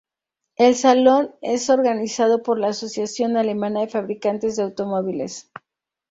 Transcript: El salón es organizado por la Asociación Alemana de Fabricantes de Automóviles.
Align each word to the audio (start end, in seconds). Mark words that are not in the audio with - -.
El 0.55 0.73
salón 0.73 1.35
es 1.43 1.69
organizado 1.69 2.41
por 2.41 2.57
la 2.57 2.69
Asociación 2.69 3.37
Alemana 3.37 3.81
de 3.81 3.87
Fabricantes 3.87 4.55
de 4.55 4.63
Automóviles. 4.63 5.51